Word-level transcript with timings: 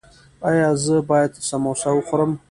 ایا 0.49 0.69
زه 0.83 0.95
باید 1.09 1.31
سموسه 1.49 1.89
وخورم؟ 1.93 2.31